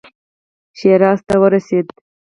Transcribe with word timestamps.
شیراز 0.77 1.19
ته 1.27 1.35
ورسېدی. 1.41 1.93